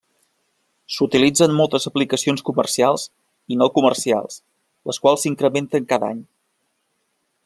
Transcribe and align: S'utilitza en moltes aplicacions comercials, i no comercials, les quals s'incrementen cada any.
S'utilitza 0.93 1.47
en 1.49 1.53
moltes 1.57 1.85
aplicacions 1.89 2.43
comercials, 2.47 3.05
i 3.55 3.59
no 3.61 3.69
comercials, 3.77 4.41
les 4.91 5.03
quals 5.05 5.27
s'incrementen 5.27 5.89
cada 5.93 6.11
any. 6.15 6.25